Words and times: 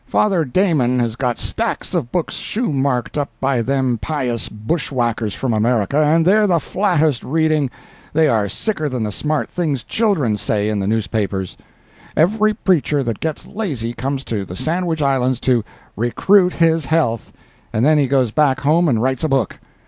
Father 0.07 0.43
Damon 0.43 0.97
has 0.97 1.15
got 1.15 1.37
stacks 1.37 1.93
of 1.93 2.11
books 2.11 2.33
shoemakered 2.33 3.19
up 3.19 3.29
by 3.39 3.61
them 3.61 3.99
pious 4.01 4.49
bushwhackers 4.49 5.35
from 5.35 5.53
America, 5.53 6.03
and 6.03 6.25
they're 6.25 6.47
the 6.47 6.59
flattest 6.59 7.23
reading—they 7.23 8.27
are 8.27 8.49
sicker 8.49 8.89
than 8.89 9.03
the 9.03 9.11
smart 9.11 9.47
things 9.47 9.83
children 9.83 10.37
say 10.37 10.69
in 10.69 10.79
the 10.79 10.87
newspapers. 10.87 11.55
Every 12.17 12.55
preacher 12.55 13.03
that 13.03 13.19
gets 13.19 13.45
lazy 13.45 13.93
comes 13.93 14.23
to 14.25 14.43
the 14.43 14.55
Sandwich 14.55 15.03
Islands 15.03 15.39
to 15.41 15.63
'recruit 15.95 16.53
his 16.53 16.85
health,' 16.85 17.31
and 17.71 17.85
then 17.85 17.99
he 17.99 18.07
goes 18.07 18.31
back 18.31 18.61
home 18.61 18.89
and 18.89 19.03
writes 19.03 19.23
a 19.23 19.29
book. 19.29 19.59